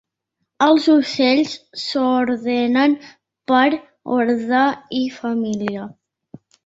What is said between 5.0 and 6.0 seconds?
i família.